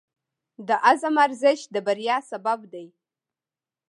د 0.67 0.69
عزم 0.85 1.15
ارزښت 1.25 1.67
د 1.73 1.75
بریا 1.87 2.17
سبب 2.29 2.59
دی. 2.73 2.87